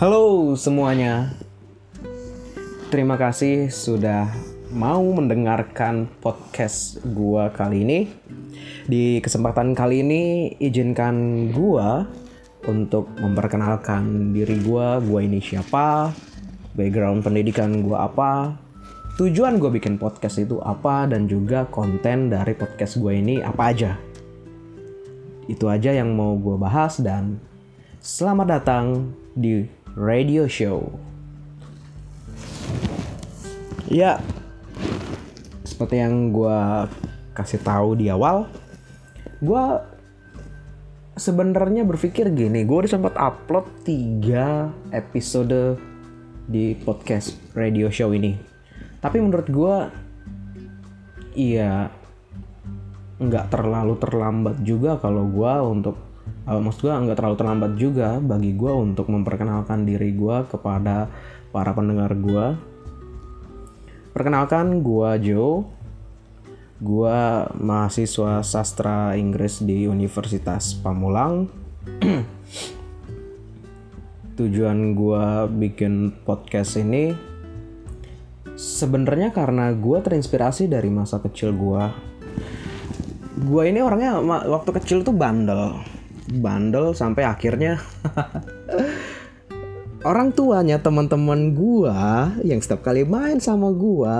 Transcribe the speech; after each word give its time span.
Halo 0.00 0.56
semuanya. 0.56 1.28
Terima 2.88 3.20
kasih 3.20 3.68
sudah 3.68 4.32
mau 4.72 5.04
mendengarkan 5.04 6.08
podcast 6.24 7.04
gua 7.12 7.52
kali 7.52 7.84
ini. 7.84 8.08
Di 8.88 9.20
kesempatan 9.20 9.76
kali 9.76 10.00
ini 10.00 10.22
izinkan 10.56 11.52
gua 11.52 12.08
untuk 12.64 13.12
memperkenalkan 13.20 14.32
diri 14.32 14.64
gua, 14.64 15.04
gua 15.04 15.20
ini 15.20 15.36
siapa, 15.36 16.16
background 16.72 17.20
pendidikan 17.20 17.84
gua 17.84 18.08
apa, 18.08 18.56
tujuan 19.20 19.60
gue 19.60 19.68
bikin 19.68 20.00
podcast 20.00 20.40
itu 20.40 20.64
apa 20.64 21.12
dan 21.12 21.28
juga 21.28 21.68
konten 21.68 22.32
dari 22.32 22.56
podcast 22.56 22.96
gue 22.96 23.20
ini 23.20 23.44
apa 23.44 23.62
aja. 23.68 24.00
Itu 25.44 25.68
aja 25.68 25.92
yang 25.92 26.16
mau 26.16 26.40
gue 26.40 26.56
bahas 26.56 27.04
dan 27.04 27.36
selamat 28.00 28.46
datang 28.48 29.12
di 29.36 29.79
radio 29.98 30.46
show. 30.46 30.90
Ya, 33.90 34.22
seperti 35.66 35.98
yang 35.98 36.30
gue 36.30 36.58
kasih 37.34 37.58
tahu 37.62 37.98
di 37.98 38.06
awal, 38.06 38.46
gue 39.42 39.64
sebenarnya 41.18 41.82
berpikir 41.82 42.30
gini, 42.30 42.62
gue 42.62 42.76
udah 42.86 42.90
sempat 42.90 43.14
upload 43.18 43.66
3 43.82 44.94
episode 44.94 45.80
di 46.46 46.78
podcast 46.78 47.34
radio 47.58 47.90
show 47.90 48.14
ini. 48.14 48.38
Tapi 49.02 49.16
menurut 49.18 49.48
gue, 49.50 49.76
iya 51.34 51.90
nggak 53.20 53.52
terlalu 53.52 54.00
terlambat 54.00 54.56
juga 54.64 54.96
kalau 54.96 55.28
gue 55.28 55.54
untuk 55.60 56.09
uh, 56.50 56.58
maksud 56.58 56.82
gue 56.82 56.90
nggak 56.90 57.14
terlalu 57.14 57.36
terlambat 57.38 57.72
juga 57.78 58.18
bagi 58.18 58.50
gue 58.58 58.72
untuk 58.74 59.06
memperkenalkan 59.06 59.86
diri 59.86 60.10
gue 60.10 60.36
kepada 60.50 61.06
para 61.54 61.70
pendengar 61.70 62.10
gue 62.18 62.70
perkenalkan 64.10 64.82
gue 64.82 65.10
Joe. 65.22 65.62
Gue 66.80 67.20
mahasiswa 67.60 68.40
sastra 68.40 69.12
Inggris 69.12 69.60
di 69.60 69.84
Universitas 69.84 70.72
Pamulang. 70.72 71.52
Tujuan 74.40 74.96
gue 74.96 75.24
bikin 75.60 76.24
podcast 76.24 76.80
ini 76.80 77.12
sebenarnya 78.56 79.28
karena 79.36 79.76
gue 79.76 79.98
terinspirasi 80.00 80.72
dari 80.72 80.88
masa 80.88 81.20
kecil 81.20 81.52
gue 81.52 81.84
gue 83.40 83.62
ini 83.64 83.80
orangnya 83.80 84.20
waktu 84.48 84.70
kecil 84.76 85.00
tuh 85.00 85.16
bandel 85.16 85.80
bandel 86.28 86.92
sampai 86.92 87.24
akhirnya. 87.24 87.80
Orang 90.00 90.32
tuanya 90.32 90.80
teman-teman 90.80 91.52
gue 91.52 91.98
yang 92.48 92.60
setiap 92.64 92.80
kali 92.88 93.04
main 93.04 93.36
sama 93.36 93.68
gue 93.68 94.16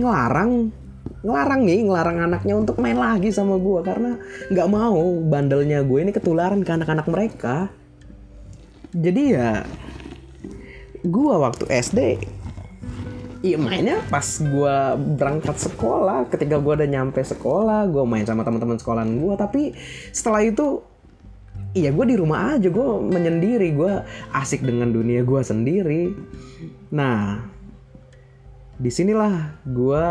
ngelarang 0.00 0.72
ngelarang 1.20 1.68
nih 1.68 1.84
ngelarang 1.84 2.18
anaknya 2.24 2.54
untuk 2.56 2.80
main 2.80 2.96
lagi 2.96 3.28
sama 3.28 3.60
gue 3.60 3.80
karena 3.84 4.16
nggak 4.48 4.68
mau 4.72 5.20
bandelnya 5.28 5.84
gue 5.84 5.98
ini 6.00 6.12
ketularan 6.16 6.64
ke 6.64 6.70
anak-anak 6.72 7.06
mereka. 7.12 7.68
Jadi 8.96 9.36
ya 9.36 9.68
gue 11.04 11.34
waktu 11.36 11.64
SD 11.76 12.00
Iya 13.38 13.54
mainnya 13.54 14.02
pas 14.10 14.26
gue 14.42 14.76
berangkat 15.14 15.62
sekolah. 15.62 16.26
Ketika 16.26 16.58
gue 16.58 16.72
udah 16.74 16.88
nyampe 16.90 17.22
sekolah 17.22 17.86
gue 17.86 18.02
main 18.02 18.26
sama 18.26 18.42
teman-teman 18.42 18.80
sekolahan 18.82 19.12
gue 19.14 19.34
tapi 19.38 19.62
setelah 20.10 20.42
itu 20.42 20.82
iya 21.78 21.90
gue 21.94 22.06
di 22.06 22.16
rumah 22.18 22.58
aja 22.58 22.66
gue 22.66 22.88
menyendiri 23.02 23.68
gue 23.74 23.92
asik 24.34 24.66
dengan 24.66 24.90
dunia 24.90 25.22
gue 25.22 25.40
sendiri 25.40 26.02
nah 26.90 27.42
di 28.78 28.90
sinilah 28.90 29.62
gue 29.66 30.04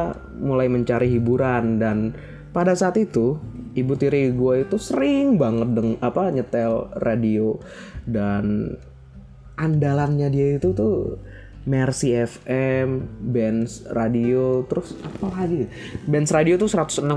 mulai 0.44 0.68
mencari 0.68 1.08
hiburan 1.08 1.80
dan 1.80 2.12
pada 2.52 2.76
saat 2.76 3.00
itu 3.00 3.40
ibu 3.78 3.94
tiri 3.96 4.34
gue 4.34 4.68
itu 4.68 4.76
sering 4.76 5.40
banget 5.40 5.72
deng 5.78 5.96
apa 6.04 6.34
nyetel 6.34 6.92
radio 7.00 7.56
dan 8.04 8.76
andalannya 9.56 10.28
dia 10.34 10.48
itu 10.60 10.72
tuh 10.76 11.22
Mercy 11.68 12.16
FM, 12.16 13.12
Benz 13.20 13.84
Radio, 13.92 14.64
terus 14.72 14.96
apa 15.04 15.28
lagi? 15.36 15.68
Benz 16.08 16.32
Radio 16.32 16.56
tuh 16.56 16.72
106,2 16.72 17.12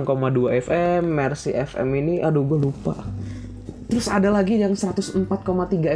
FM, 0.66 1.06
Mercy 1.06 1.55
FM 1.55 1.89
ini 1.94 2.15
aduh 2.19 2.43
gue 2.43 2.59
lupa. 2.59 2.99
Terus 3.91 4.06
ada 4.06 4.31
lagi 4.31 4.62
yang 4.62 4.78
104,3 4.78 5.27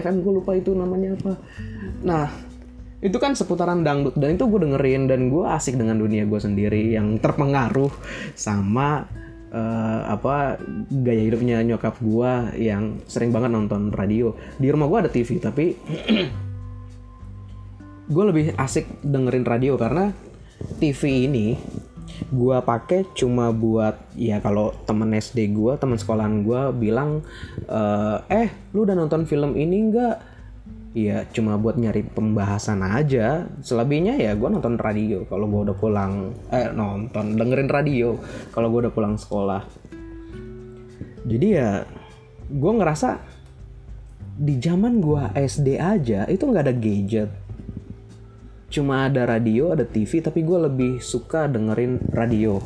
FM 0.02 0.16
gue 0.26 0.32
lupa 0.42 0.52
itu 0.58 0.74
namanya 0.74 1.14
apa. 1.14 1.32
Nah, 2.02 2.26
itu 3.04 3.16
kan 3.22 3.38
seputaran 3.38 3.86
dangdut 3.86 4.18
dan 4.18 4.34
itu 4.34 4.50
gue 4.50 4.60
dengerin 4.66 5.06
dan 5.06 5.30
gue 5.30 5.44
asik 5.46 5.78
dengan 5.78 6.02
dunia 6.02 6.26
gue 6.26 6.40
sendiri 6.40 6.96
yang 6.96 7.20
terpengaruh 7.22 7.92
sama 8.34 9.06
uh, 9.54 10.00
apa 10.10 10.58
gaya 10.90 11.22
hidupnya 11.30 11.62
nyokap 11.62 12.00
gue 12.02 12.32
yang 12.58 12.98
sering 13.06 13.30
banget 13.30 13.54
nonton 13.54 13.94
radio. 13.94 14.34
Di 14.58 14.72
rumah 14.74 14.90
gue 14.90 14.98
ada 15.06 15.10
TV 15.12 15.38
tapi 15.38 15.76
gue 18.14 18.24
lebih 18.24 18.56
asik 18.58 19.06
dengerin 19.06 19.46
radio 19.46 19.78
karena 19.78 20.10
TV 20.80 21.28
ini 21.30 21.54
gue 22.30 22.56
pakai 22.62 23.08
cuma 23.16 23.50
buat 23.50 23.96
ya 24.14 24.38
kalau 24.38 24.76
temen 24.84 25.10
SD 25.16 25.56
gue 25.56 25.72
teman 25.80 25.98
sekolahan 25.98 26.44
gue 26.44 26.60
bilang 26.76 27.24
eh 28.28 28.48
lu 28.76 28.84
udah 28.86 28.94
nonton 28.94 29.24
film 29.26 29.56
ini 29.56 29.76
enggak 29.90 30.16
ya 30.94 31.26
cuma 31.34 31.58
buat 31.58 31.74
nyari 31.74 32.06
pembahasan 32.06 32.86
aja. 32.86 33.50
Selebihnya 33.60 34.14
ya 34.14 34.38
gue 34.38 34.46
nonton 34.46 34.78
radio 34.78 35.26
kalau 35.26 35.50
gue 35.50 35.70
udah 35.70 35.76
pulang 35.76 36.30
eh 36.54 36.70
nonton 36.70 37.34
dengerin 37.34 37.66
radio 37.66 38.14
kalau 38.54 38.70
gue 38.70 38.86
udah 38.86 38.94
pulang 38.94 39.18
sekolah. 39.18 39.66
Jadi 41.26 41.46
ya 41.50 41.82
gue 42.46 42.72
ngerasa 42.78 43.18
di 44.34 44.58
zaman 44.58 45.02
gue 45.02 45.22
SD 45.34 45.78
aja 45.78 46.26
itu 46.30 46.42
nggak 46.46 46.64
ada 46.66 46.74
gadget 46.74 47.30
cuma 48.72 49.08
ada 49.08 49.26
radio, 49.28 49.72
ada 49.72 49.84
TV, 49.84 50.20
tapi 50.20 50.44
gue 50.44 50.58
lebih 50.58 50.92
suka 51.00 51.48
dengerin 51.48 52.00
radio. 52.12 52.58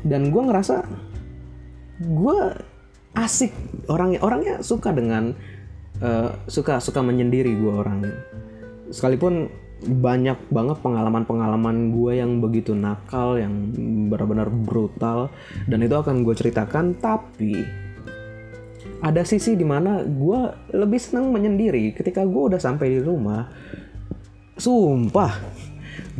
Dan 0.00 0.34
gue 0.34 0.42
ngerasa 0.42 0.82
gue 2.00 2.38
asik 3.14 3.52
orangnya 3.92 4.20
orangnya 4.24 4.54
suka 4.64 4.94
dengan 4.94 5.36
uh, 6.00 6.30
suka 6.48 6.80
suka 6.80 7.04
menyendiri 7.04 7.52
gue 7.58 7.72
orang 7.72 8.08
sekalipun 8.88 9.52
banyak 9.80 10.36
banget 10.52 10.76
pengalaman-pengalaman 10.84 11.96
gue 11.96 12.20
yang 12.20 12.40
begitu 12.44 12.76
nakal 12.76 13.40
yang 13.40 13.72
benar-benar 14.12 14.52
brutal 14.52 15.32
dan 15.64 15.80
itu 15.80 15.96
akan 15.96 16.20
gue 16.20 16.34
ceritakan 16.36 17.00
tapi 17.00 17.64
ada 19.00 19.24
sisi 19.24 19.56
di 19.56 19.64
mana 19.64 20.04
gue 20.04 20.40
lebih 20.76 21.00
senang 21.00 21.32
menyendiri 21.32 21.96
ketika 21.96 22.24
gue 22.24 22.42
udah 22.52 22.60
sampai 22.60 22.96
di 22.96 23.00
rumah. 23.00 23.48
Sumpah 24.60 25.32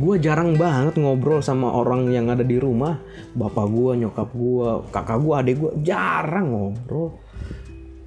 gue 0.01 0.15
jarang 0.17 0.57
banget 0.57 0.97
ngobrol 0.97 1.45
sama 1.45 1.69
orang 1.69 2.09
yang 2.09 2.29
ada 2.33 2.41
di 2.41 2.57
rumah. 2.57 2.97
Bapak 3.37 3.65
gue 3.69 3.91
nyokap 4.01 4.29
gue 4.33 4.69
kakak 4.89 5.19
gue 5.21 5.33
adik 5.37 5.55
gue 5.61 5.71
jarang 5.85 6.47
ngobrol. 6.49 7.21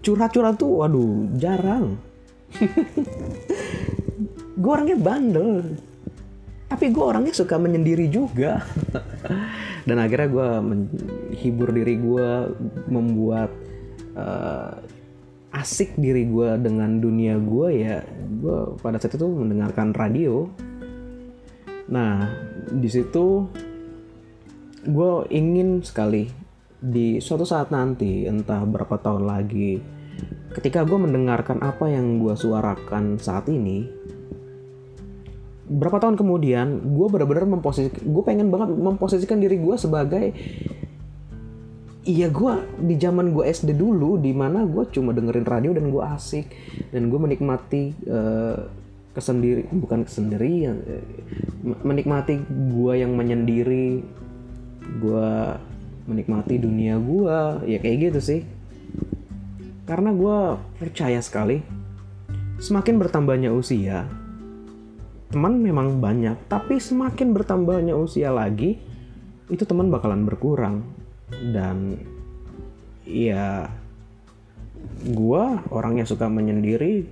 Curhat-curhat 0.03 0.59
tuh 0.59 0.84
waduh 0.84 1.33
jarang. 1.39 1.97
Gue 4.55 4.71
orangnya 4.71 4.95
bandel 4.95 5.75
tapi 6.75 6.91
gue 6.91 7.04
orangnya 7.07 7.31
suka 7.31 7.54
menyendiri 7.54 8.10
juga. 8.10 8.66
Dan 9.89 10.03
akhirnya 10.03 10.27
gue 10.27 10.48
menghibur 10.59 11.71
diri 11.71 11.95
gue 12.03 12.28
membuat 12.91 13.54
uh, 14.15 14.72
asik 15.55 15.95
diri 15.95 16.27
gue 16.27 16.59
dengan 16.59 16.99
dunia 16.99 17.39
gue 17.39 17.69
ya 17.78 18.03
gue 18.43 18.75
pada 18.83 18.99
saat 18.99 19.15
itu 19.15 19.27
mendengarkan 19.27 19.95
radio. 19.95 20.51
Nah 21.91 22.31
di 22.75 22.89
situ 22.91 23.47
gue 24.84 25.13
ingin 25.33 25.81
sekali 25.81 26.28
di 26.84 27.16
suatu 27.16 27.49
saat 27.49 27.72
nanti 27.72 28.28
entah 28.28 28.61
berapa 28.69 29.01
tahun 29.01 29.25
lagi 29.25 29.81
ketika 30.53 30.84
gue 30.84 30.99
mendengarkan 31.01 31.65
apa 31.65 31.89
yang 31.89 32.21
gue 32.21 32.37
suarakan 32.37 33.17
saat 33.17 33.49
ini 33.49 33.89
berapa 35.65 35.97
tahun 35.97 36.21
kemudian 36.21 36.93
gue 36.93 37.07
benar-benar 37.09 37.49
memposisikan 37.49 38.05
gue 38.05 38.22
pengen 38.22 38.53
banget 38.53 38.77
memposisikan 38.77 39.41
diri 39.41 39.57
gue 39.57 39.75
sebagai 39.81 40.37
iya 42.04 42.28
gue 42.28 42.54
di 42.84 42.95
zaman 43.01 43.33
gue 43.33 43.48
SD 43.48 43.74
dulu 43.74 44.21
di 44.21 44.36
mana 44.36 44.68
gue 44.68 44.84
cuma 44.92 45.16
dengerin 45.16 45.48
radio 45.48 45.72
dan 45.72 45.89
gue 45.89 46.04
asik. 46.04 46.47
Dan 46.92 47.09
gue 47.09 47.18
menikmati 47.18 47.97
uh, 48.09 48.60
kesendiri 49.16 49.65
bukan 49.72 50.04
kesendirian 50.04 50.77
uh, 50.84 51.04
menikmati 51.83 52.39
gue 52.48 52.92
yang 53.01 53.16
menyendiri. 53.16 54.04
Gue 55.01 55.30
menikmati 56.04 56.60
dunia 56.60 57.01
gue 57.01 57.39
ya 57.68 57.78
kayak 57.80 58.12
gitu 58.12 58.21
sih. 58.21 58.41
Karena 59.89 60.12
gue 60.12 60.39
percaya 60.80 61.21
sekali 61.24 61.60
semakin 62.60 62.97
bertambahnya 63.00 63.50
usia 63.50 64.07
teman 65.33 65.59
memang 65.59 65.98
banyak. 65.98 66.36
Tapi 66.47 66.78
semakin 66.78 67.34
bertambahnya 67.34 67.97
usia 67.98 68.30
lagi 68.30 68.78
itu 69.50 69.65
teman 69.66 69.92
bakalan 69.92 70.24
berkurang 70.24 71.03
dan 71.30 71.98
ya 73.04 73.68
gue 75.04 75.44
orangnya 75.72 76.04
suka 76.04 76.28
menyendiri 76.28 77.04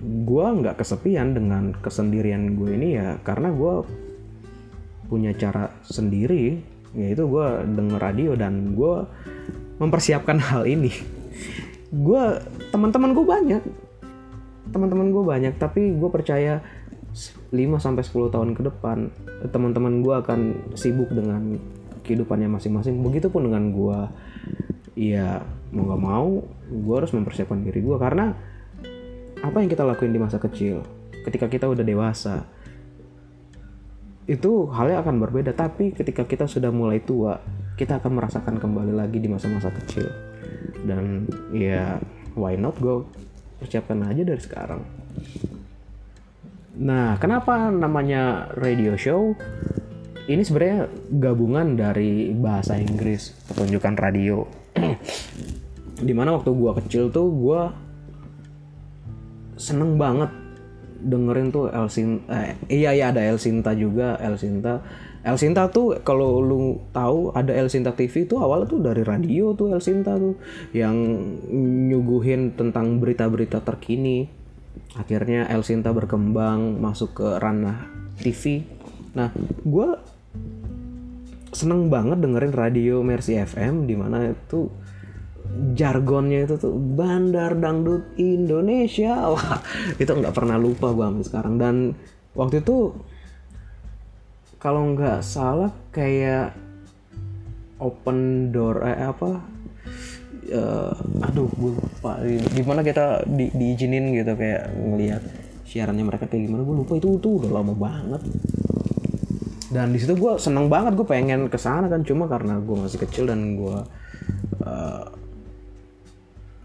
gue 0.00 0.46
nggak 0.48 0.80
kesepian 0.80 1.36
dengan 1.36 1.76
kesendirian 1.76 2.56
gue 2.56 2.70
ini 2.72 2.88
ya 2.96 3.20
karena 3.20 3.52
gue 3.52 3.84
punya 5.10 5.34
cara 5.36 5.68
sendiri 5.84 6.62
yaitu 6.94 7.26
gue 7.26 7.46
denger 7.66 8.00
radio 8.00 8.32
dan 8.34 8.74
gue 8.74 9.06
mempersiapkan 9.78 10.38
hal 10.52 10.64
ini. 10.66 10.90
Gue 11.90 12.38
teman-teman 12.70 13.10
gue 13.12 13.26
banyak. 13.26 13.62
Teman-teman 14.70 15.10
gue 15.10 15.24
banyak 15.26 15.54
tapi 15.58 15.90
gue 15.98 16.10
percaya 16.10 16.62
5 17.50 17.58
sampai 17.82 18.02
10 18.06 18.34
tahun 18.34 18.50
ke 18.54 18.62
depan 18.70 19.10
teman-teman 19.50 19.98
gue 19.98 20.14
akan 20.14 20.40
sibuk 20.78 21.10
dengan 21.10 21.58
kehidupannya 22.10 22.50
masing-masing. 22.50 22.98
Begitupun 22.98 23.46
dengan 23.46 23.70
gue 23.70 23.98
ya 24.98 25.46
mau 25.70 25.86
gak 25.86 26.02
mau 26.02 26.30
gue 26.66 26.94
harus 26.98 27.14
mempersiapkan 27.14 27.62
diri 27.62 27.78
gue 27.78 27.96
karena 27.96 28.34
apa 29.40 29.56
yang 29.62 29.70
kita 29.70 29.86
lakuin 29.86 30.12
di 30.12 30.20
masa 30.20 30.42
kecil 30.42 30.82
ketika 31.24 31.46
kita 31.46 31.70
udah 31.70 31.86
dewasa 31.86 32.44
itu 34.30 34.70
halnya 34.70 35.02
akan 35.02 35.18
berbeda. 35.18 35.50
Tapi 35.58 35.90
ketika 35.90 36.22
kita 36.22 36.46
sudah 36.46 36.70
mulai 36.70 37.02
tua 37.02 37.42
kita 37.74 37.98
akan 37.98 38.14
merasakan 38.14 38.62
kembali 38.62 38.94
lagi 38.94 39.18
di 39.18 39.26
masa-masa 39.26 39.74
kecil. 39.74 40.06
Dan 40.86 41.26
ya 41.50 41.98
why 42.38 42.54
not 42.54 42.78
go 42.78 43.10
persiapkan 43.58 44.06
aja 44.06 44.22
dari 44.22 44.38
sekarang. 44.38 44.86
Nah 46.78 47.18
kenapa 47.18 47.74
namanya 47.74 48.54
radio 48.54 48.94
show 48.94 49.34
ini 50.30 50.46
sebenarnya 50.46 50.86
gabungan 51.18 51.74
dari 51.74 52.30
bahasa 52.30 52.78
Inggris 52.78 53.34
pertunjukan 53.50 53.98
radio. 53.98 54.46
Di 56.06 56.14
mana 56.14 56.38
waktu 56.38 56.54
gua 56.54 56.78
kecil 56.78 57.10
tuh 57.10 57.26
gua 57.34 57.74
seneng 59.58 59.98
banget 59.98 60.30
dengerin 61.00 61.50
tuh 61.50 61.68
Elsin 61.68 62.24
eh, 62.30 62.56
iya 62.70 62.94
iya 62.94 63.10
ada 63.10 63.18
Elsinta 63.26 63.74
juga 63.74 64.14
Elsinta. 64.22 64.78
Elsinta 65.20 65.68
tuh 65.68 66.00
kalau 66.00 66.40
lu 66.40 66.80
tahu 66.94 67.34
ada 67.34 67.52
Elsinta 67.52 67.92
TV 67.92 68.24
tuh 68.24 68.40
awalnya 68.40 68.70
tuh 68.70 68.80
dari 68.80 69.02
radio 69.02 69.52
tuh 69.52 69.74
Elsinta 69.74 70.16
tuh 70.16 70.38
yang 70.72 70.96
nyuguhin 71.90 72.54
tentang 72.54 73.02
berita-berita 73.02 73.60
terkini. 73.66 74.30
Akhirnya 74.94 75.50
Elsinta 75.50 75.90
berkembang 75.90 76.78
masuk 76.78 77.18
ke 77.18 77.28
ranah 77.42 77.90
TV 78.22 78.62
nah 79.10 79.34
gue 79.66 79.88
seneng 81.50 81.90
banget 81.90 82.22
dengerin 82.22 82.54
radio 82.54 83.02
Mercy 83.02 83.38
FM 83.38 83.90
di 83.90 83.94
mana 83.98 84.30
itu 84.30 84.70
jargonnya 85.74 86.46
itu 86.46 86.54
tuh 86.58 86.74
Bandar 86.74 87.58
Dangdut 87.58 88.14
Indonesia. 88.16 89.18
Wah 89.34 89.58
itu 89.98 90.10
nggak 90.10 90.34
pernah 90.34 90.56
lupa 90.56 90.94
gue 90.94 91.04
sampai 91.04 91.26
sekarang. 91.26 91.54
Dan 91.58 91.74
waktu 92.38 92.62
itu 92.62 92.94
kalau 94.60 94.94
nggak 94.94 95.24
salah 95.24 95.72
kayak 95.90 96.54
open 97.80 98.52
door 98.52 98.84
eh 98.84 99.08
apa 99.08 99.40
uh, 100.54 100.94
aduh 101.26 101.50
gue 101.50 101.72
lupa. 101.74 102.22
Gimana 102.54 102.80
kita 102.86 103.26
di, 103.26 103.50
diizinin 103.50 104.14
gitu 104.14 104.32
kayak 104.38 104.70
ngelihat 104.76 105.22
siarannya 105.66 106.06
mereka 106.06 106.30
kayak 106.30 106.46
gimana 106.46 106.62
gue 106.62 106.76
lupa. 106.86 106.92
Itu 106.94 107.18
tuh 107.18 107.42
udah 107.42 107.50
lama 107.50 107.74
banget 107.74 108.22
dan 109.70 109.94
di 109.94 110.02
situ 110.02 110.18
gue 110.18 110.34
seneng 110.42 110.66
banget 110.66 110.98
gue 110.98 111.06
pengen 111.06 111.46
ke 111.46 111.54
sana 111.54 111.86
kan. 111.86 112.02
Cuma 112.02 112.26
karena 112.26 112.58
gue 112.58 112.76
masih 112.76 112.98
kecil 113.06 113.30
dan 113.30 113.54
gue 113.54 113.78
uh, 114.66 115.06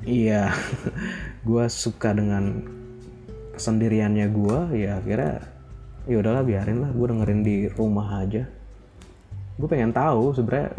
iya 0.02 0.50
gue 1.48 1.66
suka 1.70 2.18
dengan 2.18 2.66
kesendiriannya 3.54 4.28
gue 4.34 4.58
ya 4.76 5.00
akhirnya 5.00 5.46
ya 6.10 6.18
udahlah 6.18 6.42
biarin 6.42 6.82
lah. 6.82 6.92
Gue 6.98 7.06
dengerin 7.14 7.42
di 7.46 7.58
rumah 7.70 8.26
aja. 8.26 8.50
Gue 9.56 9.68
pengen 9.70 9.94
tahu 9.94 10.34
sebenarnya 10.34 10.74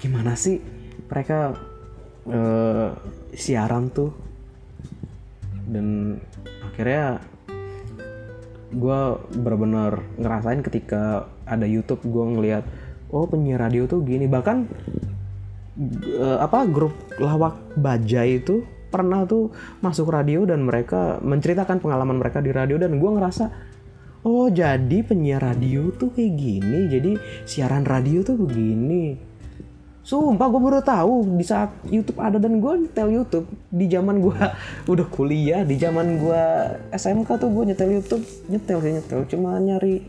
gimana 0.00 0.32
sih 0.40 0.56
mereka 1.04 1.52
uh, 2.32 2.96
siaran 3.36 3.92
tuh. 3.92 4.16
Dan 5.68 6.16
akhirnya 6.64 7.20
gue 8.68 9.00
benar-benar 9.38 10.04
ngerasain 10.20 10.60
ketika 10.60 11.28
ada 11.48 11.64
YouTube 11.64 12.04
gue 12.04 12.24
ngeliat 12.36 12.64
oh 13.12 13.24
penyiar 13.24 13.64
radio 13.64 13.88
tuh 13.88 14.04
gini. 14.04 14.28
Bahkan 14.28 14.56
uh, 16.18 16.38
apa 16.42 16.66
grup 16.68 16.94
lawak 17.16 17.56
baja 17.78 18.26
itu 18.26 18.66
pernah 18.88 19.28
tuh 19.28 19.52
masuk 19.84 20.08
radio 20.08 20.48
dan 20.48 20.64
mereka 20.64 21.20
menceritakan 21.20 21.78
pengalaman 21.78 22.18
mereka 22.18 22.40
di 22.40 22.50
radio 22.50 22.80
dan 22.80 22.96
gue 22.96 23.10
ngerasa 23.20 23.44
oh 24.24 24.48
jadi 24.48 25.04
penyiar 25.04 25.44
radio 25.44 25.92
tuh 25.92 26.10
kayak 26.16 26.34
gini 26.40 26.88
jadi 26.88 27.12
siaran 27.44 27.84
radio 27.84 28.24
tuh 28.24 28.40
begini 28.40 29.27
Sumpah 30.08 30.48
gue 30.48 30.56
baru 30.56 30.80
tahu 30.80 31.36
di 31.36 31.44
saat 31.44 31.68
YouTube 31.84 32.16
ada 32.16 32.40
dan 32.40 32.64
gue 32.64 32.88
nyetel 32.88 33.12
YouTube. 33.12 33.44
Di 33.68 33.92
zaman 33.92 34.24
gue 34.24 34.40
udah 34.96 35.06
kuliah 35.12 35.68
di 35.68 35.76
zaman 35.76 36.16
gue 36.16 36.42
SMK 36.96 37.28
tuh 37.36 37.52
gue 37.52 37.64
nyetel 37.68 37.92
YouTube. 37.92 38.24
Nyetel 38.48 38.78
sih 38.80 38.92
nyetel. 38.96 39.20
Cuma 39.28 39.60
nyari 39.60 40.00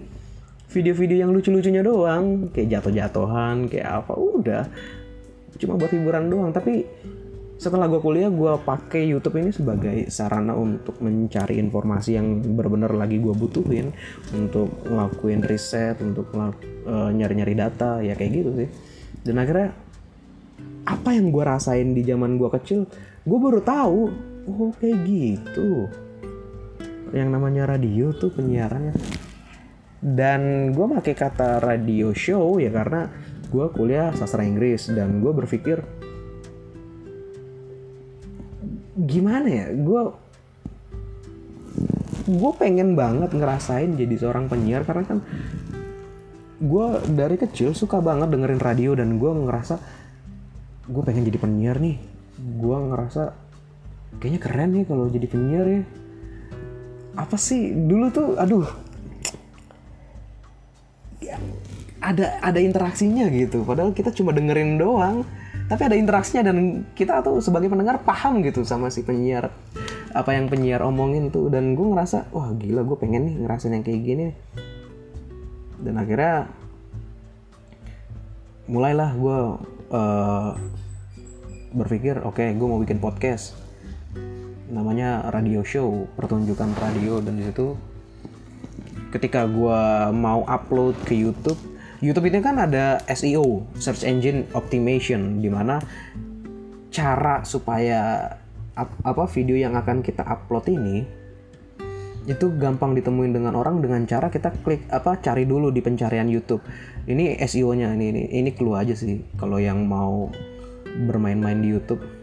video-video 0.71 1.27
yang 1.27 1.35
lucu-lucunya 1.35 1.83
doang. 1.83 2.47
Kayak 2.55 2.79
jatuh-jatuhan 2.79 3.67
kayak 3.67 4.07
apa 4.07 4.13
udah. 4.15 4.63
Cuma 5.59 5.75
buat 5.75 5.91
hiburan 5.91 6.31
doang. 6.31 6.55
Tapi 6.55 6.87
setelah 7.59 7.91
gue 7.91 7.99
kuliah 7.99 8.31
gue 8.31 8.55
pakai 8.55 9.03
YouTube 9.03 9.35
ini 9.43 9.51
sebagai 9.51 10.07
sarana 10.07 10.55
untuk 10.55 10.95
mencari 11.03 11.59
informasi 11.59 12.15
yang 12.15 12.39
benar-benar 12.39 12.95
lagi 12.95 13.19
gue 13.19 13.35
butuhin. 13.35 13.91
Untuk 14.31 14.79
ngelakuin 14.87 15.43
riset 15.43 15.99
untuk 15.99 16.31
uh, 16.39 17.11
nyari-nyari 17.11 17.51
data 17.51 17.99
ya 17.99 18.15
kayak 18.15 18.31
gitu 18.31 18.63
sih. 18.63 18.69
Dan 19.27 19.43
akhirnya 19.43 19.88
apa 20.89 21.13
yang 21.13 21.29
gue 21.29 21.45
rasain 21.45 21.93
di 21.93 22.01
zaman 22.01 22.41
gue 22.41 22.49
kecil 22.49 22.89
gue 23.23 23.39
baru 23.39 23.61
tahu 23.61 24.01
oh 24.49 24.73
kayak 24.81 24.97
gitu. 25.05 25.85
Yang 27.13 27.29
namanya 27.29 27.63
radio 27.69 28.13
tuh 28.13 28.33
penyiarannya. 28.33 28.93
Dan 29.99 30.71
gue 30.73 30.85
pakai 30.99 31.13
kata 31.13 31.59
radio 31.59 32.15
show 32.15 32.57
ya 32.57 32.71
karena 32.71 33.09
gue 33.49 33.65
kuliah 33.73 34.13
sastra 34.13 34.45
Inggris 34.45 34.93
dan 34.93 35.19
gue 35.19 35.33
berpikir 35.33 35.81
gimana 38.99 39.47
ya 39.47 39.65
gue 39.73 40.01
gue 42.29 42.51
pengen 42.61 42.93
banget 42.93 43.33
ngerasain 43.33 43.97
jadi 43.97 44.15
seorang 44.21 44.45
penyiar 44.51 44.85
karena 44.85 45.03
kan 45.07 45.19
gue 46.59 46.87
dari 47.15 47.39
kecil 47.39 47.73
suka 47.73 48.03
banget 48.03 48.29
dengerin 48.29 48.61
radio 48.61 48.93
dan 48.93 49.17
gue 49.17 49.31
ngerasa 49.31 49.79
gue 50.89 51.03
pengen 51.05 51.23
jadi 51.29 51.37
penyiar 51.37 51.77
nih. 51.77 52.01
Gue 52.57 52.77
ngerasa 52.77 53.37
kayaknya 54.17 54.41
keren 54.41 54.69
nih 54.73 54.85
kalau 54.89 55.05
jadi 55.05 55.27
penyiar 55.29 55.65
ya. 55.69 55.81
Apa 57.13 57.37
sih? 57.37 57.71
Dulu 57.77 58.05
tuh 58.09 58.27
aduh. 58.41 58.65
Ada 62.01 62.41
ada 62.41 62.59
interaksinya 62.59 63.29
gitu. 63.29 63.61
Padahal 63.61 63.93
kita 63.93 64.09
cuma 64.17 64.33
dengerin 64.33 64.81
doang. 64.81 65.21
Tapi 65.69 65.85
ada 65.85 65.93
interaksinya 65.93 66.49
dan 66.49 66.81
kita 66.97 67.21
tuh 67.21 67.37
sebagai 67.45 67.69
pendengar 67.69 68.01
paham 68.01 68.41
gitu 68.41 68.65
sama 68.65 68.89
si 68.89 69.05
penyiar. 69.05 69.53
Apa 70.17 70.33
yang 70.33 70.49
penyiar 70.49 70.81
omongin 70.81 71.29
tuh. 71.29 71.53
Dan 71.53 71.77
gue 71.77 71.85
ngerasa 71.85 72.33
wah 72.33 72.49
gila 72.57 72.81
gue 72.81 72.97
pengen 72.97 73.29
nih 73.29 73.35
ngerasain 73.45 73.77
yang 73.77 73.85
kayak 73.85 74.01
gini. 74.01 74.27
Dan 75.77 76.01
akhirnya 76.01 76.49
mulailah 78.65 79.13
gue 79.13 79.39
uh, 79.89 80.55
berpikir 81.73 82.21
oke 82.25 82.41
okay, 82.41 82.55
gue 82.55 82.67
mau 82.67 82.81
bikin 82.81 82.97
podcast. 83.01 83.57
Namanya 84.69 85.33
radio 85.33 85.65
show 85.65 86.05
pertunjukan 86.17 86.77
radio 86.77 87.21
dan 87.21 87.41
di 87.41 87.45
situ 87.49 87.73
ketika 89.09 89.49
gue 89.49 89.81
mau 90.13 90.45
upload 90.45 90.93
ke 91.01 91.17
YouTube 91.17 91.57
YouTube 91.99 92.31
itu 92.31 92.39
kan 92.39 92.55
ada 92.63 93.03
SEO, 93.11 93.67
search 93.75 94.07
engine 94.07 94.47
optimization, 94.55 95.43
di 95.43 95.51
mana 95.51 95.83
cara 96.95 97.43
supaya 97.43 98.31
apa 98.79 99.23
video 99.35 99.59
yang 99.59 99.75
akan 99.75 99.99
kita 99.99 100.23
upload 100.23 100.71
ini 100.71 101.03
itu 102.29 102.53
gampang 102.61 102.93
ditemuin 102.93 103.33
dengan 103.33 103.57
orang 103.57 103.81
dengan 103.81 104.05
cara 104.05 104.29
kita 104.29 104.53
klik 104.61 104.85
apa 104.93 105.17
cari 105.17 105.49
dulu 105.49 105.73
di 105.73 105.81
pencarian 105.81 106.29
YouTube. 106.29 106.61
Ini 107.09 107.41
SEO-nya 107.41 107.89
ini 107.97 108.13
ini 108.13 108.21
ini 108.29 108.53
clue 108.53 108.77
aja 108.77 108.93
sih 108.93 109.17
kalau 109.41 109.57
yang 109.57 109.89
mau 109.89 110.29
bermain-main 111.09 111.57
di 111.59 111.73
YouTube. 111.73 112.21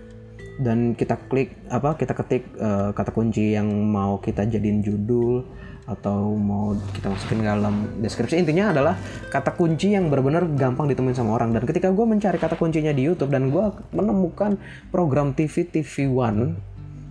dan 0.57 0.97
kita 0.97 1.21
klik 1.29 1.53
apa 1.69 2.01
kita 2.01 2.17
ketik 2.17 2.49
uh, 2.57 2.89
kata 2.97 3.13
kunci 3.13 3.53
yang 3.53 3.69
mau 3.69 4.17
kita 4.25 4.49
jadiin 4.49 4.81
judul 4.81 5.45
atau 5.85 6.33
mau 6.33 6.73
kita 6.97 7.13
masukin 7.13 7.45
ke 7.45 7.47
dalam 7.47 7.75
deskripsi 8.01 8.41
intinya 8.41 8.73
adalah 8.73 8.97
kata 9.29 9.53
kunci 9.53 9.93
yang 9.93 10.09
benar-benar 10.09 10.49
gampang 10.57 10.89
ditemuin 10.89 11.13
sama 11.13 11.37
orang 11.37 11.53
dan 11.53 11.69
ketika 11.69 11.93
gue 11.93 12.07
mencari 12.09 12.41
kata 12.41 12.57
kuncinya 12.57 12.91
di 12.91 13.05
YouTube 13.05 13.37
dan 13.37 13.53
gue 13.53 13.65
menemukan 13.93 14.59
program 14.89 15.37
TV 15.37 15.69
TV 15.69 16.09
One 16.09 16.57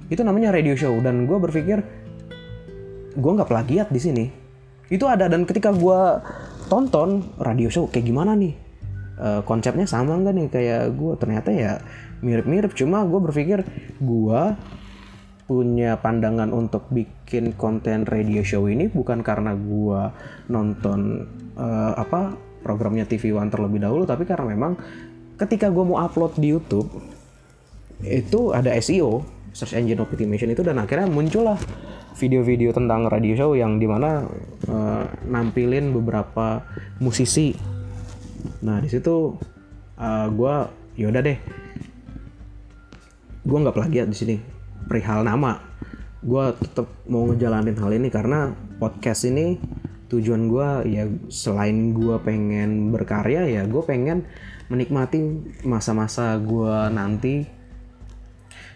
itu 0.10 0.26
namanya 0.26 0.50
radio 0.50 0.74
show 0.74 0.98
dan 1.06 1.30
gue 1.30 1.38
berpikir 1.38 1.86
gue 3.16 3.32
nggak 3.36 3.50
plagiat 3.50 3.88
di 3.90 4.00
sini. 4.00 4.26
Itu 4.92 5.10
ada 5.10 5.26
dan 5.26 5.48
ketika 5.48 5.74
gue 5.74 6.22
tonton 6.70 7.36
radio 7.42 7.72
show 7.72 7.88
kayak 7.90 8.06
gimana 8.06 8.38
nih? 8.38 8.54
Uh, 9.16 9.42
konsepnya 9.48 9.88
sama 9.88 10.20
nggak 10.20 10.36
nih? 10.36 10.48
Kayak 10.52 10.84
gue 10.94 11.14
ternyata 11.18 11.50
ya 11.56 11.80
mirip-mirip 12.24 12.72
cuma 12.78 13.04
gue 13.04 13.20
berpikir 13.20 13.60
gue 14.00 14.42
punya 15.46 16.02
pandangan 16.02 16.50
untuk 16.50 16.90
bikin 16.90 17.54
konten 17.54 18.02
radio 18.10 18.42
show 18.42 18.66
ini 18.66 18.90
bukan 18.90 19.22
karena 19.22 19.54
gue 19.54 20.02
nonton 20.50 21.30
uh, 21.54 21.94
apa 21.94 22.34
programnya 22.66 23.06
TV 23.06 23.30
One 23.30 23.54
terlebih 23.54 23.78
dahulu 23.78 24.10
tapi 24.10 24.26
karena 24.26 24.58
memang 24.58 24.74
ketika 25.38 25.70
gue 25.70 25.86
mau 25.86 26.02
upload 26.02 26.34
di 26.42 26.50
YouTube 26.50 26.90
itu 28.02 28.52
ada 28.58 28.74
SEO 28.82 29.22
search 29.54 29.78
engine 29.78 30.02
optimization 30.02 30.50
itu 30.50 30.66
dan 30.66 30.82
akhirnya 30.82 31.06
muncullah 31.06 31.62
video-video 32.16 32.72
tentang 32.72 33.12
radio 33.12 33.36
show 33.36 33.52
yang 33.54 33.78
di 33.78 33.88
mana 33.88 34.24
uh, 34.72 35.06
nampilin 35.28 35.92
beberapa 35.92 36.64
musisi. 37.04 37.54
Nah 38.64 38.80
di 38.80 38.88
situ 38.88 39.36
uh, 40.00 40.28
gue 40.32 40.56
yaudah 40.96 41.22
deh. 41.22 41.38
Gue 43.46 43.58
nggak 43.62 43.76
plagiat 43.76 44.08
di 44.10 44.18
sini 44.18 44.36
perihal 44.88 45.28
nama. 45.28 45.60
Gue 46.26 46.56
tetap 46.58 46.90
mau 47.06 47.28
ngejalanin 47.30 47.78
hal 47.78 47.92
ini 47.94 48.10
karena 48.10 48.56
podcast 48.82 49.28
ini 49.30 49.62
tujuan 50.10 50.48
gue 50.50 50.70
ya 50.90 51.04
selain 51.28 51.94
gue 51.94 52.16
pengen 52.22 52.94
berkarya 52.94 53.50
ya 53.50 53.66
gue 53.66 53.82
pengen 53.82 54.24
menikmati 54.70 55.18
masa-masa 55.66 56.38
gue 56.38 56.76
nanti 56.94 57.46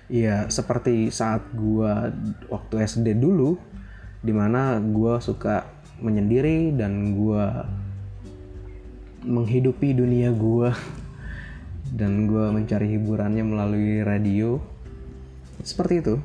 ya 0.10 0.50
seperti 0.50 1.14
saat 1.14 1.46
gue 1.54 1.94
waktu 2.50 2.76
SD 2.82 3.22
dulu 3.22 3.62
di 4.20 4.34
mana 4.34 4.82
gue 4.82 5.22
suka 5.22 5.64
menyendiri 6.02 6.74
dan 6.74 7.14
gue 7.14 7.46
menghidupi 9.24 9.94
dunia 9.94 10.34
gue 10.34 10.74
dan 12.00 12.26
gue 12.26 12.46
mencari 12.50 12.98
hiburannya 12.98 13.46
melalui 13.46 14.02
radio. 14.02 14.58
Seperti 15.62 15.94
itu. 16.02 16.16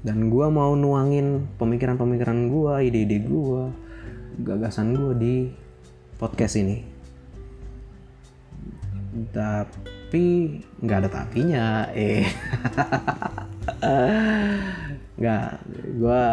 Dan 0.00 0.30
gue 0.30 0.46
mau 0.48 0.72
nuangin 0.78 1.50
pemikiran-pemikiran 1.58 2.48
gue 2.48 2.72
ide-ide 2.86 3.18
gue 3.26 3.62
gagasan 4.46 4.94
gue 4.94 5.12
di 5.18 5.36
podcast 6.16 6.54
ini. 6.56 6.86
Tapi 9.34 9.97
nggak 10.80 10.98
ada 11.04 11.08
tapinya 11.12 11.66
eh. 11.92 12.24
Nggak 15.18 15.48
gue 15.98 16.24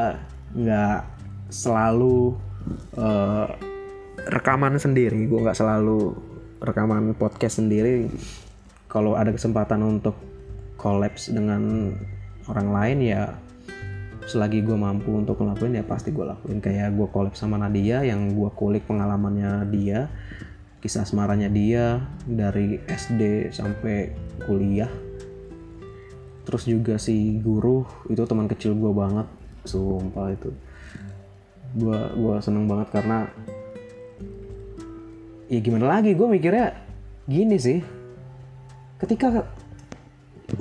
nggak 0.55 0.99
selalu 1.51 2.37
uh, 2.95 3.47
rekaman 4.31 4.79
sendiri. 4.79 5.27
Gue 5.27 5.43
nggak 5.43 5.57
selalu 5.57 6.15
rekaman 6.63 7.11
podcast 7.19 7.59
sendiri. 7.59 8.07
Kalau 8.87 9.19
ada 9.19 9.35
kesempatan 9.35 9.83
untuk 9.83 10.15
kolaps 10.79 11.33
dengan 11.33 11.91
orang 12.47 12.69
lain 12.71 12.97
ya 13.03 13.21
selagi 14.25 14.65
gue 14.65 14.73
mampu 14.73 15.13
untuk 15.13 15.37
ngelakuin 15.37 15.81
ya 15.81 15.83
pasti 15.83 16.15
gue 16.15 16.23
lakuin. 16.23 16.63
Kayak 16.63 16.95
gue 16.95 17.07
kolaps 17.11 17.43
sama 17.43 17.59
Nadia 17.59 18.05
yang 18.07 18.31
gue 18.31 18.49
kulik 18.55 18.87
pengalamannya 18.87 19.67
dia 19.73 20.07
kisah 20.85 21.01
asmaranya 21.01 21.49
dia 21.49 21.97
dari 22.29 22.77
SD 22.85 23.49
sampai 23.49 24.13
kuliah. 24.45 24.93
Terus 26.45 26.69
juga 26.69 27.01
si 27.01 27.41
guru 27.41 27.89
itu 28.05 28.21
teman 28.21 28.45
kecil 28.45 28.77
gue 28.77 28.93
banget. 28.93 29.25
Sumpah 29.65 30.29
itu. 30.29 30.53
Gue 31.73 31.97
gue 31.97 32.35
seneng 32.37 32.69
banget 32.69 32.93
karena 32.93 33.25
ya 35.49 35.57
gimana 35.57 35.89
lagi 35.89 36.13
gue 36.13 36.27
mikirnya 36.29 36.77
gini 37.25 37.57
sih. 37.57 37.81
Ketika 39.01 39.41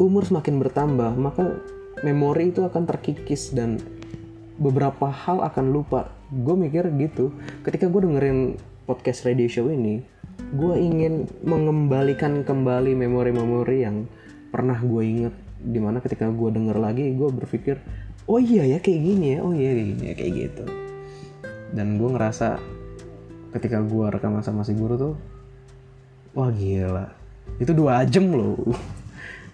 umur 0.00 0.24
semakin 0.24 0.56
bertambah 0.56 1.20
maka 1.20 1.60
memori 2.00 2.48
itu 2.48 2.64
akan 2.64 2.88
terkikis 2.88 3.52
dan 3.52 3.76
beberapa 4.56 5.12
hal 5.12 5.44
akan 5.44 5.68
lupa. 5.68 6.08
Gue 6.32 6.56
mikir 6.56 6.88
gitu. 6.96 7.36
Ketika 7.60 7.92
gue 7.92 8.08
dengerin 8.08 8.56
podcast 8.88 9.28
radio 9.28 9.52
show 9.52 9.68
ini 9.68 10.13
gue 10.54 10.74
ingin 10.78 11.26
mengembalikan 11.42 12.46
kembali 12.46 12.94
memori-memori 12.94 13.78
yang 13.82 14.06
pernah 14.54 14.78
gue 14.78 15.02
inget 15.02 15.34
di 15.58 15.80
mana 15.82 15.98
ketika 15.98 16.30
gue 16.30 16.50
denger 16.54 16.76
lagi 16.76 17.10
gue 17.16 17.28
berpikir 17.32 17.80
oh 18.30 18.38
iya 18.38 18.76
ya 18.76 18.78
kayak 18.78 19.00
gini 19.00 19.26
ya 19.34 19.38
oh 19.42 19.50
iya 19.50 19.70
kayak 19.74 19.88
gini 19.94 20.04
ya 20.04 20.14
kayak 20.14 20.32
gitu. 20.34 20.64
Dan 21.74 21.98
gue 21.98 22.08
ngerasa 22.14 22.62
ketika 23.58 23.82
gue 23.82 24.06
rekaman 24.14 24.42
sama 24.46 24.62
si 24.62 24.74
guru 24.78 24.94
tuh 24.94 25.14
wah 26.34 26.50
gila. 26.50 27.10
Itu 27.58 27.74
dua 27.74 28.02
jam 28.06 28.30
loh. 28.34 28.58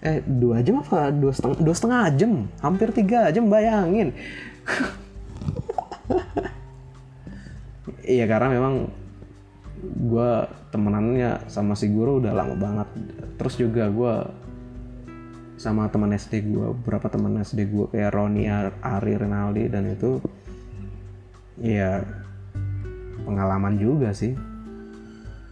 Eh 0.00 0.24
dua 0.24 0.64
jam 0.64 0.80
apa? 0.80 1.12
Dua 1.12 1.28
setengah 1.28 1.60
dua 1.60 1.74
setengah 1.76 2.04
jam. 2.16 2.48
Hampir 2.64 2.88
tiga 2.88 3.28
jam 3.28 3.52
bayangin. 3.52 4.16
Iya 8.10 8.26
karena 8.26 8.50
memang 8.50 8.90
gue 10.00 10.30
temenannya 10.72 11.44
sama 11.52 11.76
si 11.76 11.92
guru 11.92 12.24
udah 12.24 12.32
lama 12.32 12.56
banget. 12.56 12.88
Terus 13.36 13.54
juga 13.60 13.84
gue 13.92 14.14
sama 15.60 15.92
teman 15.92 16.16
SD 16.16 16.48
gue 16.48 16.72
beberapa 16.80 17.12
teman 17.12 17.36
SD 17.44 17.68
gue 17.68 17.86
kayak 17.92 18.16
Roni 18.16 18.48
Ari 18.80 19.12
Rinaldi 19.20 19.68
dan 19.68 19.92
itu 19.92 20.16
ya 21.60 22.00
pengalaman 23.28 23.76
juga 23.76 24.16
sih. 24.16 24.32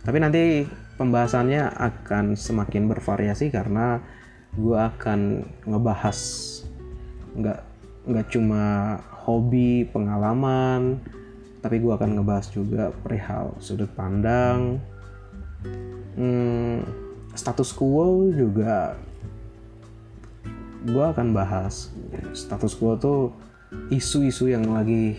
Tapi 0.01 0.17
nanti 0.17 0.65
pembahasannya 0.97 1.69
akan 1.77 2.33
semakin 2.33 2.89
bervariasi 2.89 3.53
karena 3.53 4.01
gue 4.57 4.79
akan 4.81 5.45
ngebahas 5.69 6.19
nggak 7.37 7.61
nggak 8.09 8.27
cuma 8.33 8.97
hobi 9.29 9.85
pengalaman 9.93 11.05
tapi 11.59 11.83
gue 11.83 11.91
akan 11.91 12.19
ngebahas 12.19 12.47
juga 12.55 12.95
perihal 13.03 13.55
sudut 13.59 13.91
pandang 13.95 14.79
hmm, 16.19 16.83
status 17.35 17.71
quo 17.73 18.31
juga. 18.35 18.99
Gue 20.83 21.03
akan 21.03 21.35
bahas 21.35 21.91
status 22.35 22.75
quo 22.79 22.95
tuh 22.99 23.35
isu-isu 23.93 24.49
yang 24.49 24.65
lagi 24.71 25.19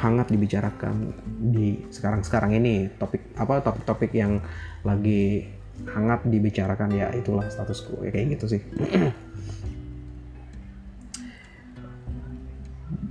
hangat 0.00 0.32
dibicarakan 0.32 1.12
di 1.52 1.84
sekarang-sekarang 1.92 2.56
ini. 2.56 2.88
Topik 2.96 3.36
apa 3.36 3.60
topik-topik 3.64 4.12
yang 4.16 4.40
lagi 4.84 5.44
hangat 5.88 6.24
dibicarakan 6.28 6.92
ya 6.92 7.12
itulah 7.12 7.48
status 7.48 7.84
quo. 7.84 8.04
Ya 8.04 8.12
kayak 8.12 8.40
gitu 8.40 8.56
sih. 8.56 8.62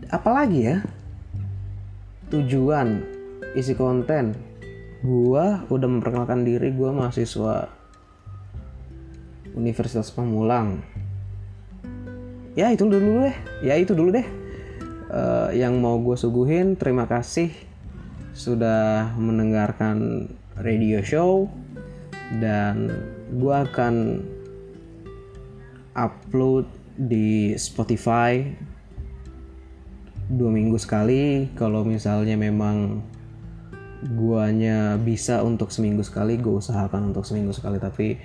Apalagi 0.10 0.66
ya 0.66 0.82
tujuan 2.30 3.04
isi 3.58 3.74
konten. 3.74 4.38
Gua 5.00 5.64
udah 5.72 5.88
memperkenalkan 5.88 6.44
diri 6.44 6.70
gua 6.76 6.94
mahasiswa 6.94 7.70
Universitas 9.56 10.14
Pamulang. 10.14 10.80
Ya 12.54 12.70
itu 12.72 12.86
dulu 12.86 13.26
deh. 13.26 13.38
Ya 13.64 13.76
itu 13.80 13.96
dulu 13.96 14.14
deh. 14.14 14.28
Uh, 15.10 15.50
yang 15.58 15.82
mau 15.82 15.98
gue 15.98 16.14
suguhin 16.14 16.78
terima 16.78 17.10
kasih 17.10 17.50
sudah 18.38 19.10
mendengarkan 19.18 20.30
radio 20.60 21.02
show. 21.02 21.50
Dan 22.40 22.94
gue 23.34 23.56
akan 23.56 24.22
upload 25.98 26.70
di 27.00 27.58
Spotify 27.58 28.44
dua 30.30 30.50
minggu 30.54 30.78
sekali. 30.78 31.50
Kalau 31.58 31.82
misalnya 31.82 32.38
memang 32.38 33.02
guanya 34.16 34.96
bisa 34.96 35.44
untuk 35.44 35.76
seminggu 35.76 36.06
sekali 36.08 36.40
gue 36.40 36.62
usahakan 36.62 37.12
untuk 37.12 37.26
seminggu 37.26 37.52
sekali. 37.52 37.82
Tapi 37.82 38.16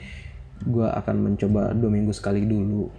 gue 0.68 0.88
akan 0.88 1.16
mencoba 1.32 1.72
dua 1.72 1.90
minggu 1.90 2.12
sekali 2.12 2.44
dulu. 2.44 2.92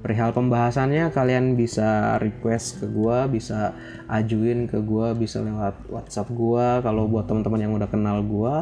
Perihal 0.00 0.32
pembahasannya 0.32 1.12
kalian 1.12 1.60
bisa 1.60 2.16
request 2.24 2.80
ke 2.80 2.88
gue 2.88 3.18
bisa 3.36 3.76
ajuin 4.08 4.64
ke 4.64 4.80
gue 4.80 5.12
bisa 5.12 5.44
lewat 5.44 5.76
WhatsApp 5.92 6.32
gue 6.32 6.66
kalau 6.80 7.04
buat 7.04 7.28
teman-teman 7.28 7.60
yang 7.68 7.76
udah 7.76 7.84
kenal 7.84 8.24
gue 8.24 8.56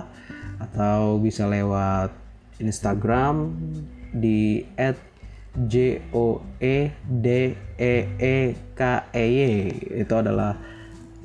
atau 0.59 1.23
bisa 1.23 1.47
lewat 1.47 2.11
Instagram 2.59 3.55
di 4.11 4.67
at 4.75 4.99
J 5.67 6.07
O 6.15 6.39
E 6.63 6.95
D 7.03 7.27
E 7.75 7.95
E 8.15 8.37
K 8.79 8.81
E 9.11 9.25
Y. 9.27 9.43
Itu 10.07 10.15
adalah 10.15 10.55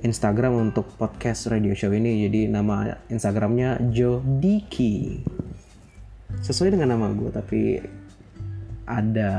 Instagram 0.01 0.73
untuk 0.73 0.89
podcast 0.97 1.53
radio 1.53 1.77
show 1.77 1.93
ini. 1.93 2.25
Jadi 2.25 2.49
nama 2.49 2.97
Instagramnya 3.13 3.77
Joe 3.93 4.25
Diki. 4.25 5.21
Sesuai 6.41 6.73
dengan 6.73 6.97
nama 6.97 7.13
gue 7.13 7.29
tapi 7.29 7.77
ada 8.89 9.31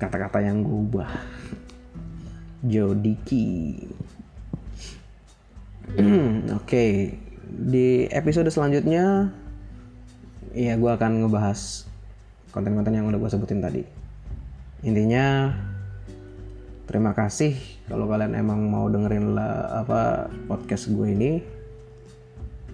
kata-kata 0.00 0.40
yang 0.40 0.64
gue 0.64 0.78
ubah. 0.88 1.12
Joe 2.64 2.96
Diki. 2.96 3.76
Oke 6.62 6.86
di 7.52 8.08
episode 8.08 8.48
selanjutnya 8.48 9.28
ya 10.56 10.74
gue 10.80 10.90
akan 10.90 11.24
ngebahas 11.24 11.84
konten-konten 12.48 12.96
yang 12.96 13.08
udah 13.08 13.20
gue 13.20 13.30
sebutin 13.32 13.60
tadi 13.60 14.01
intinya 14.82 15.54
terima 16.90 17.14
kasih 17.14 17.54
kalau 17.86 18.10
kalian 18.10 18.34
emang 18.34 18.66
mau 18.68 18.90
dengerin 18.90 19.34
lah 19.34 19.82
apa 19.82 20.30
podcast 20.46 20.90
gue 20.90 21.08
ini. 21.12 21.32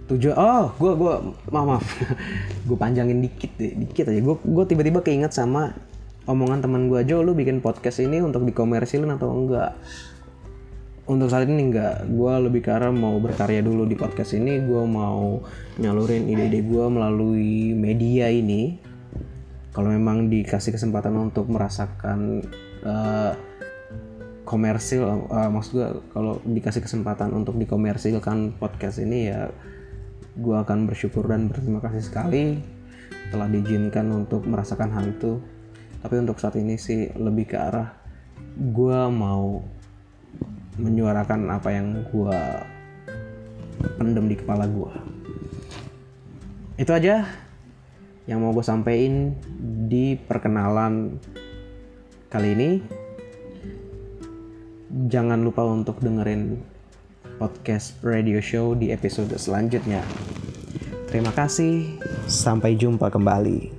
Tujuh 0.08 0.32
oh 0.32 0.72
gue 0.80 0.92
gue 0.96 1.14
maaf 1.52 1.66
maaf. 1.68 1.86
Gue 2.68 2.76
panjangin 2.80 3.20
dikit 3.20 3.52
deh 3.60 3.76
dikit 3.76 4.08
aja. 4.08 4.20
Gue 4.24 4.40
gue 4.40 4.64
tiba-tiba 4.64 5.04
keinget 5.04 5.36
sama 5.36 5.76
omongan 6.24 6.64
teman 6.64 6.88
gue 6.88 7.04
Jo 7.04 7.20
lu 7.20 7.36
bikin 7.36 7.60
podcast 7.60 8.00
ini 8.00 8.24
untuk 8.24 8.48
dikomersilin 8.48 9.12
atau 9.12 9.28
enggak? 9.28 9.76
Untuk 11.04 11.28
saat 11.28 11.44
ini 11.44 11.68
enggak. 11.68 12.08
Gue 12.08 12.32
lebih 12.40 12.64
ke 12.64 12.72
mau 12.88 13.20
berkarya 13.20 13.60
dulu 13.60 13.84
di 13.84 14.00
podcast 14.00 14.32
ini. 14.32 14.64
Gue 14.64 14.80
mau 14.88 15.44
nyalurin 15.76 16.24
ide-ide 16.24 16.64
gue 16.64 16.84
melalui 16.88 17.76
media 17.76 18.32
ini 18.32 18.87
kalau 19.72 19.92
memang 19.92 20.32
dikasih 20.32 20.74
kesempatan 20.74 21.14
untuk 21.16 21.46
merasakan 21.48 22.42
uh, 22.82 23.32
komersil 24.48 25.28
uh, 25.28 25.50
maksud 25.52 25.72
gue 25.76 25.88
kalau 26.16 26.40
dikasih 26.44 26.80
kesempatan 26.80 27.36
untuk 27.36 27.60
dikomersilkan 27.60 28.56
podcast 28.56 28.98
ini 28.98 29.28
ya 29.28 29.52
gue 30.38 30.56
akan 30.56 30.88
bersyukur 30.88 31.28
dan 31.28 31.50
berterima 31.50 31.82
kasih 31.84 32.00
sekali 32.00 32.62
telah 33.28 33.50
diizinkan 33.50 34.08
untuk 34.08 34.48
merasakan 34.48 34.88
hal 34.94 35.04
itu. 35.10 35.42
Tapi 35.98 36.14
untuk 36.16 36.38
saat 36.38 36.54
ini 36.54 36.78
sih 36.78 37.10
lebih 37.18 37.52
ke 37.52 37.58
arah 37.58 37.98
gue 38.58 39.00
mau 39.10 39.62
menyuarakan 40.78 41.50
apa 41.50 41.74
yang 41.74 42.06
gue 42.06 42.40
pendem 43.98 44.26
di 44.30 44.36
kepala 44.38 44.66
gue 44.66 44.92
itu 46.78 46.90
aja 46.94 47.26
yang 48.28 48.44
mau 48.44 48.52
gue 48.52 48.60
sampaikan 48.60 49.32
di 49.88 50.20
perkenalan 50.20 51.16
kali 52.28 52.48
ini. 52.52 52.70
Jangan 55.08 55.40
lupa 55.40 55.64
untuk 55.64 55.96
dengerin 56.04 56.60
podcast 57.40 57.96
radio 58.04 58.44
show 58.44 58.76
di 58.76 58.92
episode 58.92 59.32
selanjutnya. 59.40 60.04
Terima 61.08 61.32
kasih. 61.32 61.88
Sampai 62.28 62.76
jumpa 62.76 63.08
kembali 63.08 63.77